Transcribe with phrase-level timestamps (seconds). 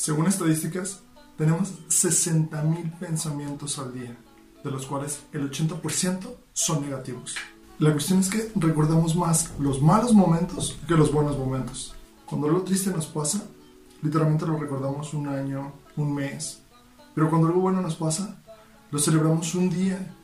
[0.00, 1.02] Según estadísticas,
[1.36, 4.16] tenemos 60.000 pensamientos al día,
[4.64, 7.34] de los cuales el 80% son negativos.
[7.78, 11.94] La cuestión es que recordamos más los malos momentos que los buenos momentos.
[12.24, 13.44] Cuando algo triste nos pasa,
[14.00, 16.62] literalmente lo recordamos un año, un mes.
[17.14, 18.42] Pero cuando algo bueno nos pasa,
[18.90, 20.16] lo celebramos un día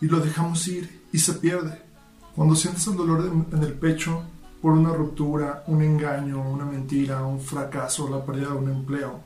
[0.00, 1.82] y lo dejamos ir y se pierde.
[2.36, 4.22] Cuando sientes el dolor en el pecho
[4.60, 9.20] por una ruptura, un engaño, una mentira, un fracaso, la pérdida de un empleo,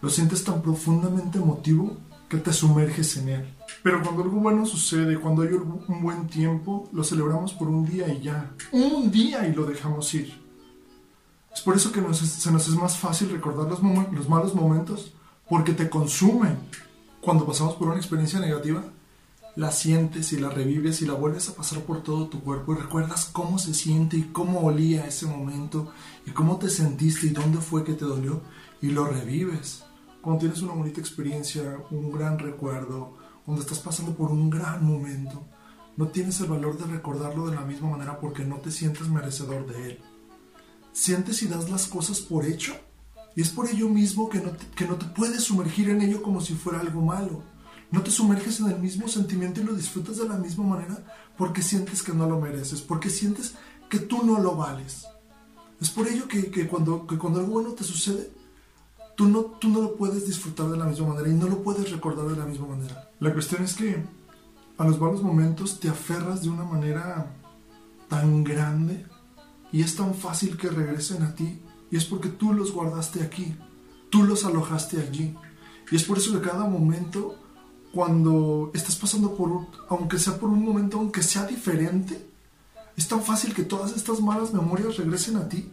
[0.00, 1.96] lo sientes tan profundamente emotivo
[2.28, 3.54] que te sumerges en él.
[3.82, 8.08] Pero cuando algo bueno sucede, cuando hay un buen tiempo, lo celebramos por un día
[8.08, 8.52] y ya.
[8.72, 10.40] Un día y lo dejamos ir.
[11.52, 13.80] Es por eso que se nos es más fácil recordar los,
[14.12, 15.12] los malos momentos,
[15.48, 16.56] porque te consumen.
[17.20, 18.82] Cuando pasamos por una experiencia negativa,
[19.56, 22.76] la sientes y la revives y la vuelves a pasar por todo tu cuerpo y
[22.76, 25.92] recuerdas cómo se siente y cómo olía ese momento
[26.26, 28.42] y cómo te sentiste y dónde fue que te dolió
[28.80, 29.84] y lo revives.
[30.22, 35.44] Cuando tienes una bonita experiencia, un gran recuerdo, cuando estás pasando por un gran momento,
[35.96, 39.66] no tienes el valor de recordarlo de la misma manera porque no te sientes merecedor
[39.66, 39.98] de él.
[40.92, 42.74] Sientes y das las cosas por hecho
[43.36, 46.40] y es por ello mismo que no, que no te puedes sumergir en ello como
[46.40, 47.42] si fuera algo malo.
[47.90, 51.04] No te sumerges en el mismo sentimiento y lo disfrutas de la misma manera
[51.36, 53.54] porque sientes que no lo mereces, porque sientes
[53.88, 55.06] que tú no lo vales.
[55.80, 58.30] Es por ello que, que cuando, que cuando algo bueno te sucede,
[59.16, 61.90] tú no, tú no lo puedes disfrutar de la misma manera y no lo puedes
[61.90, 63.10] recordar de la misma manera.
[63.18, 64.02] La cuestión es que
[64.78, 67.34] a los malos momentos te aferras de una manera
[68.08, 69.04] tan grande
[69.72, 71.60] y es tan fácil que regresen a ti
[71.90, 73.56] y es porque tú los guardaste aquí,
[74.10, 75.36] tú los alojaste allí.
[75.90, 77.36] Y es por eso que cada momento,
[77.92, 82.28] cuando estás pasando por, aunque sea por un momento, aunque sea diferente,
[82.96, 85.70] es tan fácil que todas estas malas memorias regresen a ti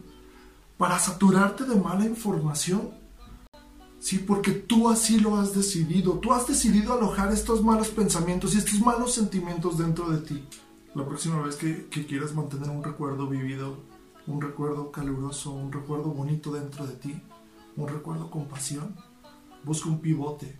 [0.76, 2.90] para saturarte de mala información.
[4.00, 6.14] Sí, porque tú así lo has decidido.
[6.14, 10.44] Tú has decidido alojar estos malos pensamientos y estos malos sentimientos dentro de ti.
[10.94, 13.76] La próxima vez que, que quieras mantener un recuerdo vivido
[14.28, 17.20] un recuerdo caluroso, un recuerdo bonito dentro de ti,
[17.76, 18.94] un recuerdo con pasión,
[19.64, 20.58] busca un pivote.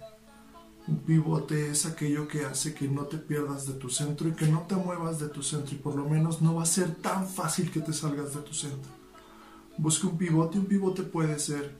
[0.88, 4.46] Un pivote es aquello que hace que no te pierdas de tu centro y que
[4.46, 7.28] no te muevas de tu centro y por lo menos no va a ser tan
[7.28, 8.90] fácil que te salgas de tu centro.
[9.76, 11.76] Busca un pivote, un pivote puede ser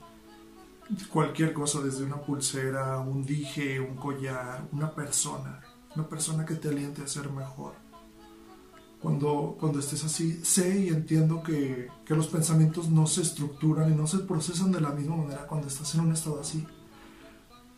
[1.10, 5.60] cualquier cosa, desde una pulsera, un dije, un collar, una persona,
[5.96, 7.88] una persona que te aliente a ser mejor
[9.00, 13.96] cuando, cuando estés así, sé y entiendo que, que, los pensamientos no se estructuran y
[13.96, 16.66] no se procesan de la misma manera cuando estás en un estado así.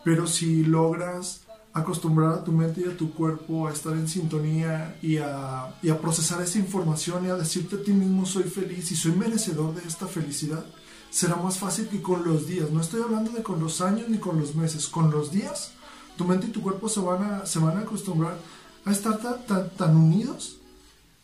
[0.05, 4.99] Pero si logras acostumbrar a tu mente y a tu cuerpo a estar en sintonía
[5.03, 8.91] y a, y a procesar esa información y a decirte a ti mismo soy feliz
[8.91, 10.65] y soy merecedor de esta felicidad,
[11.11, 12.71] será más fácil que con los días.
[12.71, 15.73] No estoy hablando de con los años ni con los meses, con los días
[16.21, 18.37] tu mente y tu cuerpo se van a, se van a acostumbrar
[18.85, 20.59] a estar tan, tan, unidos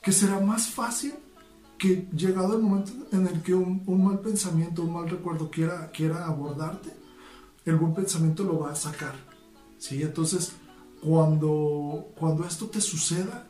[0.00, 1.12] que será más fácil
[1.76, 6.24] que llegado el momento en el que un, mal pensamiento, un mal recuerdo quiera, quiera
[6.24, 6.96] abordarte,
[7.66, 9.14] el buen pensamiento lo va a sacar.
[9.76, 10.02] ¿sí?
[10.02, 10.52] Entonces,
[11.02, 13.46] cuando, cuando esto te suceda,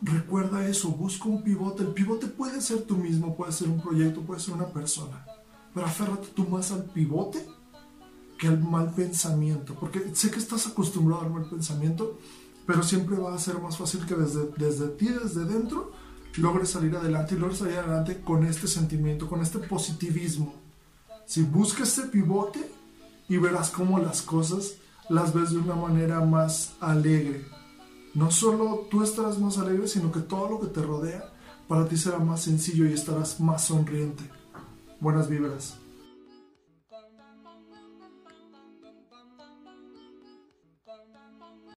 [0.00, 1.82] recuerda eso, busca un pivote.
[1.82, 5.24] El pivote puede ser tú mismo, puede ser un proyecto, puede ser una persona,
[5.72, 7.46] pero aférrate tú más al pivote
[8.38, 12.18] que al mal pensamiento, porque sé que estás acostumbrado al mal pensamiento,
[12.66, 15.92] pero siempre va a ser más fácil que desde, desde ti, desde dentro,
[16.38, 20.54] logres salir adelante y logres salir adelante con este sentimiento, con este positivismo.
[21.24, 22.68] Si buscas ese pivote
[23.28, 24.74] y verás cómo las cosas
[25.08, 27.44] las ves de una manera más alegre.
[28.14, 31.32] No solo tú estarás más alegre, sino que todo lo que te rodea
[31.68, 34.22] para ti será más sencillo y estarás más sonriente.
[35.00, 35.76] Buenas vibras.